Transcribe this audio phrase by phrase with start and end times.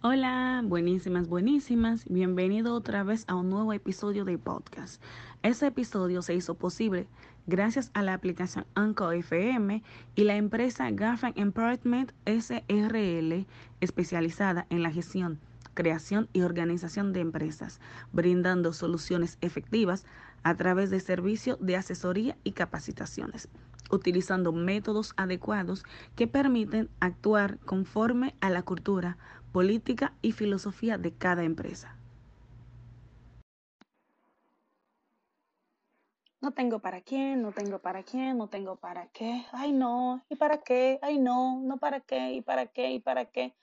[0.00, 2.04] Hola, buenísimas, buenísimas.
[2.08, 5.02] Bienvenido otra vez a un nuevo episodio de podcast.
[5.42, 7.08] Este episodio se hizo posible
[7.48, 9.82] gracias a la aplicación Anchor FM
[10.14, 13.44] y la empresa Gaffan Empowerment SRL,
[13.80, 15.40] especializada en la gestión,
[15.74, 17.80] creación y organización de empresas,
[18.12, 20.06] brindando soluciones efectivas
[20.44, 23.48] a través de servicios de asesoría y capacitaciones
[23.90, 25.84] utilizando métodos adecuados
[26.14, 29.16] que permiten actuar conforme a la cultura,
[29.52, 31.96] política y filosofía de cada empresa.
[36.40, 39.44] No tengo para quién, no tengo para quién, no tengo para qué.
[39.52, 40.98] Ay, no, ¿y para qué?
[41.02, 42.92] Ay, no, no para qué, ¿y para qué?
[42.92, 43.56] ¿Y para qué?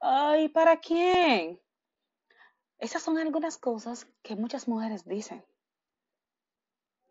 [0.00, 1.60] Ay, ¿para quién?
[2.78, 5.44] Esas son algunas cosas que muchas mujeres dicen,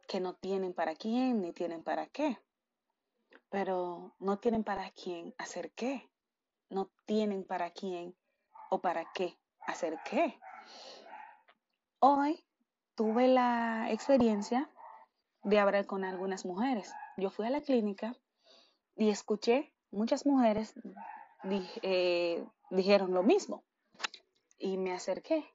[0.08, 2.40] que no tienen para quién ni tienen para qué
[3.50, 6.09] pero no tienen para quién hacer qué.
[6.70, 8.16] No tienen para quién
[8.70, 9.38] o para qué
[9.68, 10.40] hacer qué.
[12.00, 12.46] Hoy
[12.96, 14.70] tuve la experiencia
[15.44, 16.94] de hablar con algunas mujeres.
[17.18, 18.16] Yo fui a la clínica
[18.96, 20.74] y escuché muchas mujeres
[21.82, 23.64] eh, dijeron lo mismo.
[24.58, 25.46] Y me acerqué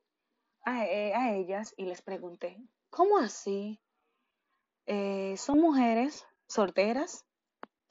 [0.65, 2.57] a, eh, ellas y les pregunté,
[2.91, 3.81] ¿cómo así?
[4.87, 7.27] Eh, ¿Son mujeres solteras?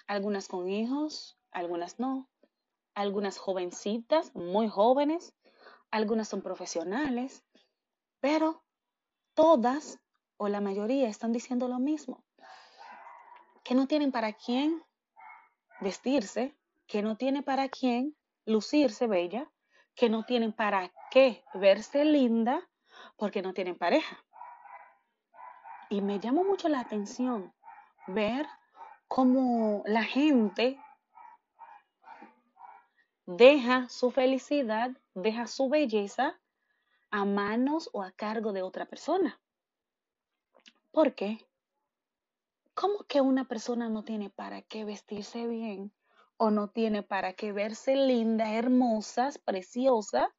[0.08, 2.30] algunas con hijos, algunas no,
[2.96, 5.34] algunas jovencitas, muy jóvenes,
[5.92, 7.44] algunas son profesionales,
[8.20, 8.64] pero
[9.34, 10.00] todas
[10.38, 12.24] o la mayoría están diciendo lo mismo,
[13.64, 14.84] que no tienen para quién
[15.82, 16.56] vestirse,
[16.88, 19.50] que no tienen para quién lucirse bella,
[19.96, 22.68] que no tienen para qué verse linda,
[23.16, 24.24] porque no tienen pareja.
[25.90, 27.54] Y me llamó mucho la atención
[28.08, 28.48] ver
[29.08, 30.80] cómo la gente
[33.26, 36.40] deja su felicidad, deja su belleza
[37.10, 39.40] a manos o a cargo de otra persona.
[40.92, 41.40] ¿Por qué?
[42.74, 45.94] ¿Cómo que una persona no tiene para qué vestirse bien
[46.38, 50.34] o no tiene para qué verse linda, hermosa, preciosa,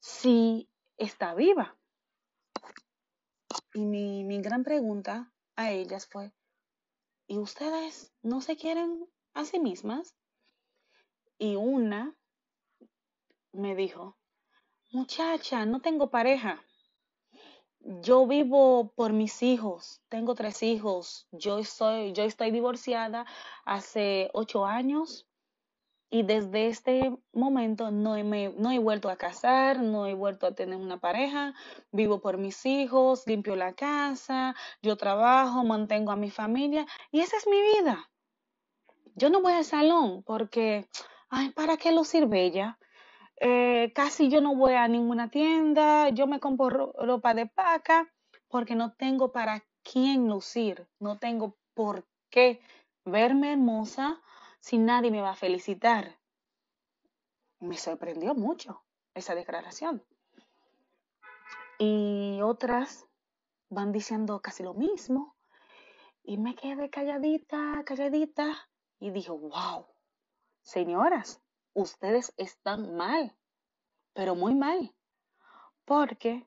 [0.00, 1.76] si está viva?
[3.74, 6.32] Y mi, mi gran pregunta a ellas fue,
[7.26, 10.16] ¿y ustedes no se quieren a sí mismas?
[11.38, 12.16] Y una
[13.52, 14.16] me dijo,
[14.92, 16.62] muchacha, no tengo pareja.
[17.80, 23.26] Yo vivo por mis hijos, tengo tres hijos, yo soy, yo estoy divorciada
[23.64, 25.26] hace ocho años
[26.10, 30.54] y desde este momento no he, no he vuelto a casar, no he vuelto a
[30.54, 31.54] tener una pareja,
[31.92, 37.36] vivo por mis hijos, limpio la casa, yo trabajo, mantengo a mi familia y esa
[37.36, 38.08] es mi vida.
[39.14, 40.88] Yo no voy al salón porque,
[41.36, 42.78] ay, ¿para qué lucir bella?
[43.38, 48.10] Eh, casi yo no voy a ninguna tienda, yo me compro ropa de paca
[48.48, 52.62] porque no tengo para quién lucir, no tengo por qué
[53.04, 54.22] verme hermosa
[54.60, 56.18] si nadie me va a felicitar.
[57.60, 58.82] Me sorprendió mucho
[59.12, 60.02] esa declaración.
[61.78, 63.04] Y otras
[63.68, 65.36] van diciendo casi lo mismo.
[66.22, 68.70] Y me quedé calladita, calladita.
[68.98, 69.86] Y dije, wow,
[70.66, 71.40] señoras,
[71.74, 73.34] ustedes están mal,
[74.12, 74.92] pero muy mal.
[75.84, 76.44] Porque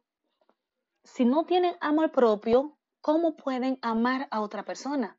[1.03, 5.17] si no tienen amor propio, ¿cómo pueden amar a otra persona?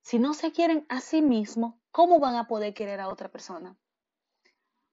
[0.00, 3.76] Si no se quieren a sí mismos, ¿cómo van a poder querer a otra persona?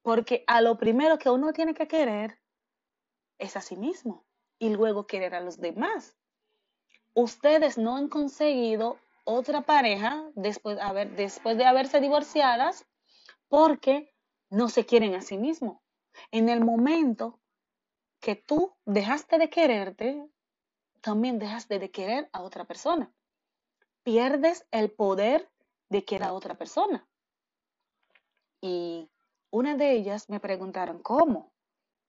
[0.01, 2.39] Porque a lo primero que uno tiene que querer
[3.37, 4.25] es a sí mismo
[4.57, 6.17] y luego querer a los demás.
[7.13, 10.79] Ustedes no han conseguido otra pareja después,
[11.15, 12.87] después de haberse divorciadas
[13.47, 14.13] porque
[14.49, 15.79] no se quieren a sí mismos.
[16.31, 17.39] En el momento
[18.19, 20.27] que tú dejaste de quererte,
[21.01, 23.13] también dejaste de querer a otra persona.
[24.03, 25.49] Pierdes el poder
[25.89, 27.07] de que era otra persona.
[28.61, 29.09] Y
[29.49, 31.53] una de ellas me preguntaron, ¿cómo?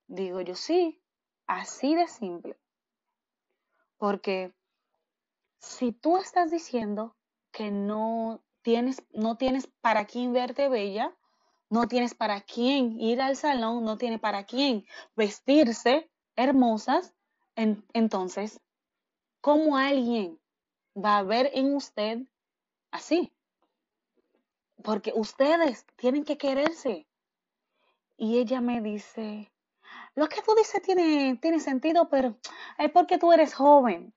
[0.07, 1.03] Digo yo, sí,
[1.47, 2.59] así de simple.
[3.99, 4.55] Porque
[5.59, 7.17] si tú estás diciendo
[7.51, 11.18] que no tienes, no tienes para quién verte bella,
[11.71, 14.87] no tienes para quién ir al salón, no tienes para quién
[15.17, 17.15] vestirse hermosas,
[17.57, 18.61] entonces,
[19.41, 20.39] ¿cómo alguien
[20.97, 22.21] va a ver en usted
[22.93, 23.33] así?
[24.83, 27.07] porque ustedes tienen que quererse.
[28.17, 29.53] Y ella me dice,
[30.15, 32.37] lo que tú dices tiene, tiene sentido, pero
[32.79, 34.13] es porque tú eres joven.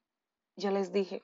[0.55, 1.23] Yo les dije,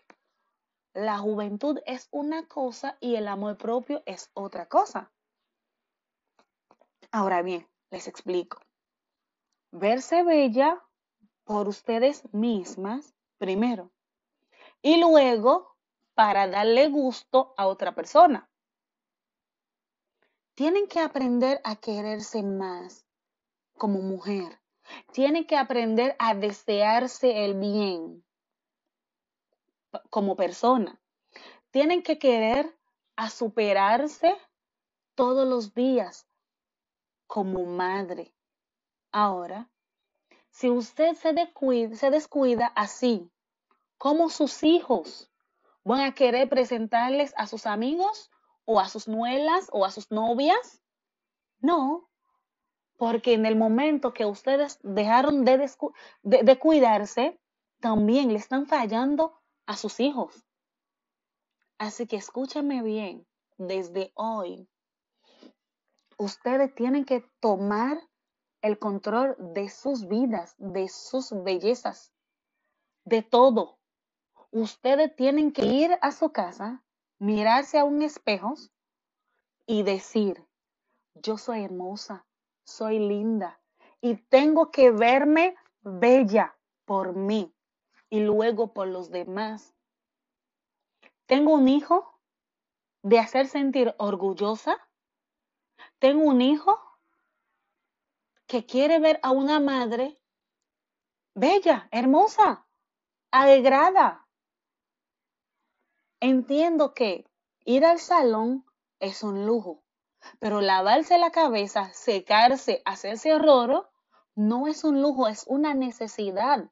[0.94, 5.12] la juventud es una cosa y el amor propio es otra cosa.
[7.12, 8.60] Ahora bien, les explico.
[9.72, 10.84] verse bella
[11.44, 13.92] por ustedes mismas primero
[14.82, 15.78] y luego
[16.14, 18.50] para darle gusto a otra persona.
[20.56, 23.06] Tienen que aprender a quererse más
[23.78, 24.60] como mujer.
[25.12, 28.26] Tienen que aprender a desearse el bien
[30.10, 31.00] como persona.
[31.72, 32.76] Tienen que querer
[33.16, 34.36] a superarse
[35.16, 36.27] todos los días
[37.28, 38.34] como madre.
[39.12, 39.70] Ahora,
[40.50, 43.30] si usted se descuida, así,
[43.98, 45.32] como sus hijos
[45.84, 48.32] van a querer presentarles a sus amigos
[48.66, 50.82] o a sus nuelas o a sus novias,
[51.60, 52.10] no,
[52.98, 55.70] porque en el momento que ustedes dejaron de,
[56.24, 57.40] de cuidarse,
[57.80, 60.44] también le están fallando a sus hijos.
[61.78, 63.28] Así que escúchame bien,
[63.58, 64.68] desde hoy,
[66.18, 68.00] ustedes tienen que tomar
[68.62, 72.12] el control de sus vidas, de sus bellezas,
[73.06, 73.78] de todo.
[74.52, 76.84] Ustedes tienen que ir a su casa,
[77.20, 78.56] mirarse a un espejo
[79.66, 80.46] y decir,
[81.14, 82.26] yo soy hermosa,
[82.64, 83.60] soy linda
[84.02, 87.54] y tengo que verme bella por mí
[88.10, 89.74] y luego por los demás.
[91.26, 92.20] Tengo un hijo
[93.04, 94.78] de hacer sentir orgullosa.
[96.00, 96.80] Tengo un hijo
[98.46, 100.20] que quiere ver a una madre
[101.34, 102.68] bella, hermosa,
[103.32, 104.28] alegrada.
[106.20, 107.26] Entiendo que
[107.66, 108.64] ir al salón
[109.00, 109.84] es un lujo,
[110.40, 113.90] pero lavarse la cabeza, secarse, hacerse horror,
[114.36, 116.70] no es un lujo, es una necesidad.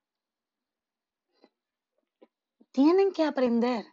[2.72, 3.86] Tienen que aprender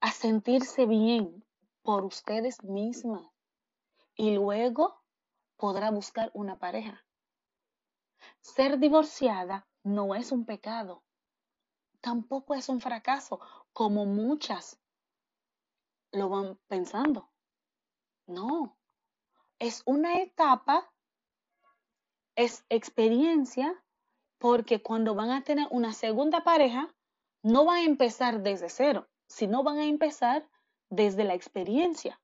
[0.00, 1.42] a sentirse bien
[1.82, 3.35] por ustedes mismas
[4.16, 5.02] y luego
[5.56, 7.04] podrá buscar una pareja.
[8.40, 11.04] Ser divorciada no es un pecado,
[12.00, 13.40] tampoco es un fracaso,
[13.72, 14.80] como muchas
[16.12, 17.30] lo van pensando.
[18.26, 18.76] No,
[19.58, 20.90] es una etapa,
[22.34, 23.82] es experiencia,
[24.38, 26.94] porque cuando van a tener una segunda pareja,
[27.42, 30.48] no van a empezar desde cero, sino van a empezar
[30.90, 32.20] desde la experiencia.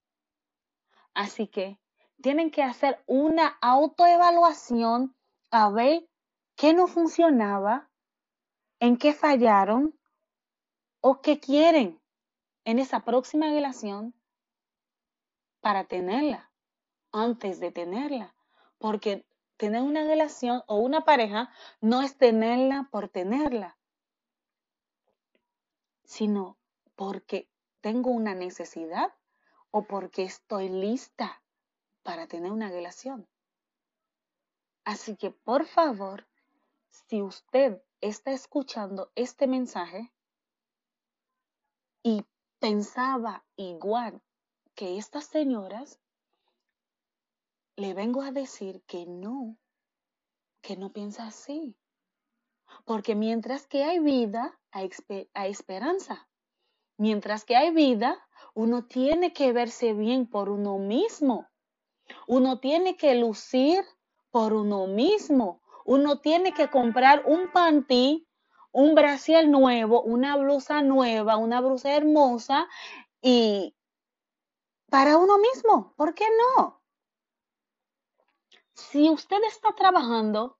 [1.14, 1.78] Así que
[2.22, 5.14] tienen que hacer una autoevaluación
[5.50, 6.08] a ver
[6.56, 7.90] qué no funcionaba,
[8.78, 9.98] en qué fallaron
[11.00, 12.00] o qué quieren
[12.64, 14.14] en esa próxima relación
[15.60, 16.50] para tenerla,
[17.10, 18.34] antes de tenerla.
[18.78, 19.26] Porque
[19.56, 23.78] tener una relación o una pareja no es tenerla por tenerla,
[26.04, 26.56] sino
[26.94, 27.48] porque
[27.80, 29.12] tengo una necesidad
[29.70, 31.41] o porque estoy lista
[32.02, 33.28] para tener una relación.
[34.84, 36.26] Así que por favor,
[36.90, 40.12] si usted está escuchando este mensaje
[42.02, 42.24] y
[42.58, 44.20] pensaba igual
[44.74, 46.00] que estas señoras,
[47.76, 49.56] le vengo a decir que no,
[50.60, 51.76] que no piensa así.
[52.84, 54.90] Porque mientras que hay vida, hay,
[55.50, 56.28] esperanza.
[56.96, 61.48] Mientras que hay vida, uno tiene que verse bien por uno mismo.
[62.26, 63.84] Uno tiene que lucir
[64.30, 65.62] por uno mismo.
[65.84, 68.26] Uno tiene que comprar un panty,
[68.72, 72.68] un brasier nuevo, una blusa nueva, una blusa hermosa
[73.20, 73.76] y
[74.90, 75.94] para uno mismo.
[75.96, 76.26] ¿Por qué
[76.56, 76.82] no?
[78.74, 80.58] Si usted está trabajando,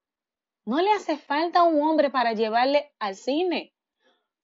[0.65, 3.75] no le hace falta un hombre para llevarle al cine.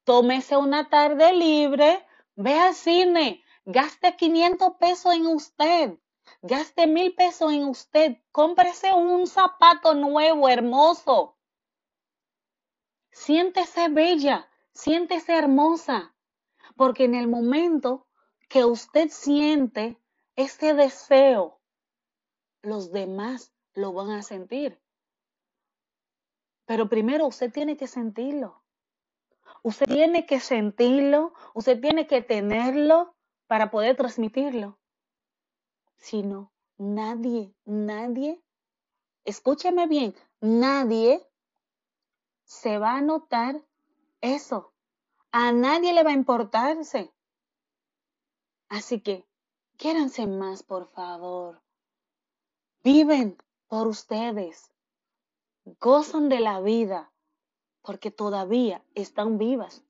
[0.04, 5.98] Tómese una tarde libre, ve al cine, gaste 500 pesos en usted
[6.42, 8.18] Gaste mil pesos en usted.
[8.30, 11.36] Cómprese un zapato nuevo, hermoso.
[13.10, 16.14] Siéntese bella, siéntese hermosa.
[16.76, 18.06] Porque en el momento
[18.48, 20.00] que usted siente
[20.36, 21.60] ese deseo,
[22.62, 24.80] los demás lo van a sentir.
[26.66, 28.62] Pero primero usted tiene que sentirlo.
[29.62, 33.16] Usted tiene que sentirlo, usted tiene que tenerlo
[33.48, 34.77] para poder transmitirlo
[35.98, 38.42] sino nadie, nadie,
[39.24, 41.26] escúcheme bien, nadie
[42.44, 43.62] se va a notar
[44.20, 44.72] eso.
[45.30, 47.12] A nadie le va a importarse.
[48.68, 49.26] Así que,
[49.76, 51.62] quiéranse más, por favor.
[52.82, 53.36] Viven
[53.66, 54.70] por ustedes.
[55.64, 57.12] Gozan de la vida
[57.82, 59.84] porque todavía están vivas.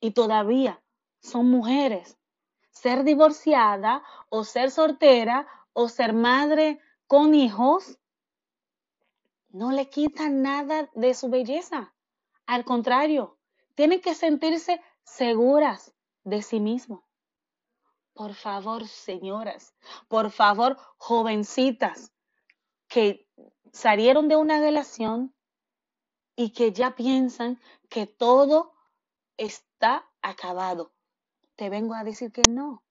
[0.00, 0.82] Y todavía
[1.20, 2.18] son mujeres
[2.72, 7.98] ser divorciada o ser soltera o ser madre con hijos
[9.50, 11.94] no le quita nada de su belleza.
[12.46, 13.38] Al contrario,
[13.74, 17.06] tienen que sentirse seguras de sí mismo.
[18.14, 19.74] Por favor, señoras,
[20.08, 22.12] por favor, jovencitas
[22.88, 23.28] que
[23.72, 25.34] salieron de una relación
[26.36, 28.74] y que ya piensan que todo
[29.36, 30.92] está acabado.
[31.68, 32.84] Vengo a decir que no.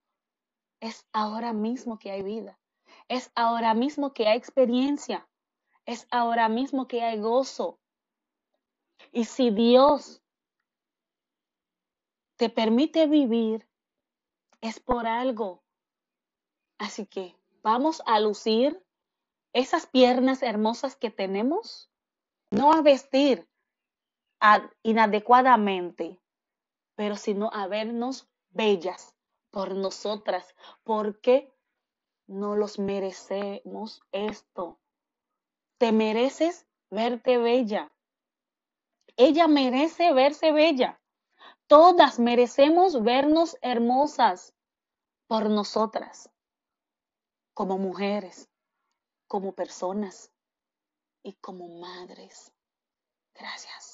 [0.79, 2.59] Es ahora mismo que hay vida.
[3.07, 5.27] Es ahora mismo que hay experiencia.
[5.85, 7.79] Es ahora mismo que hay gozo.
[9.11, 10.21] Y si Dios
[12.35, 13.67] te permite vivir,
[14.61, 15.63] es por algo.
[16.77, 18.83] Así que vamos a lucir
[19.53, 21.91] esas piernas hermosas que tenemos,
[22.49, 23.47] no a vestir
[24.81, 26.19] inadecuadamente,
[26.95, 29.15] pero sino a vernos bellas
[29.49, 31.53] por nosotras, porque
[32.27, 34.79] no los merecemos esto.
[35.77, 37.91] Te mereces verte bella.
[39.17, 41.01] Ella merece verse bella.
[41.67, 44.53] Todas merecemos vernos hermosas
[45.27, 46.29] por nosotras,
[47.53, 48.49] como mujeres,
[49.27, 50.31] como personas
[51.23, 52.51] y como madres.
[53.33, 53.90] Gracias.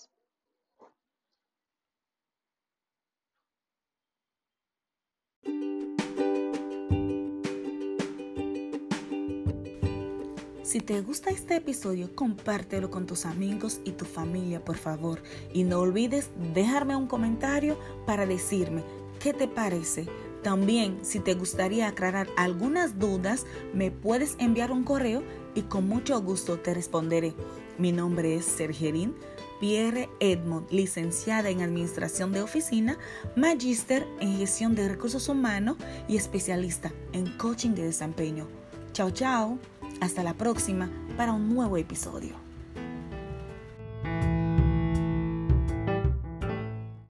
[10.67, 15.24] Si te gusta este episodio, compártelo con tus amigos y tu familia, por favor.
[15.53, 18.83] Y no olvides dejarme un comentario para decirme
[19.21, 20.07] qué te parece.
[20.43, 25.24] También, si te gustaría aclarar algunas dudas, me puedes enviar un correo
[25.55, 27.33] y con mucho gusto te responderé.
[27.77, 29.15] Mi nombre es Sergerín
[29.62, 32.97] Pierre Edmond, licenciada en Administración de Oficina,
[33.38, 35.77] magíster en Gestión de Recursos Humanos
[36.09, 38.50] y especialista en Coaching de Desempeño.
[38.91, 39.57] Chao, chao.
[40.00, 42.47] Hasta la próxima para un nuevo episodio.